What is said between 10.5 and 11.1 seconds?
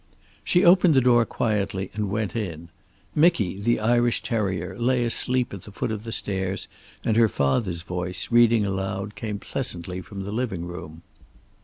room.